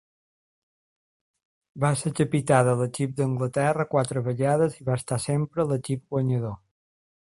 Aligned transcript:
Va 1.83 1.91
ser 1.99 2.13
capità 2.19 2.61
de 2.69 2.73
l'equip 2.79 3.13
d'Anglaterra 3.19 3.87
quatre 3.95 4.25
vegades 4.31 4.81
i 4.81 4.89
va 4.89 4.97
estar 5.03 5.23
sempre 5.27 5.67
a 5.67 5.75
l'equip 5.75 6.03
guanyador. 6.17 6.57